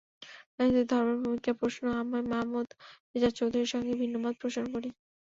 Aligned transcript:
রাজনীতিতে 0.51 0.89
ধর্মের 0.91 1.17
ভূমিকার 1.23 1.53
প্রশ্নে 1.59 1.89
আমি 2.01 2.19
মাহমুদ 2.31 2.67
রেজা 3.11 3.29
চৌধুরীর 3.37 3.71
সঙ্গে 3.73 3.93
ভিন্নমত 4.01 4.35
পোষণ 4.41 4.65
করি। 4.73 4.89